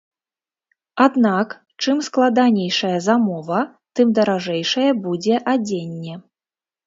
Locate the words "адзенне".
5.53-6.15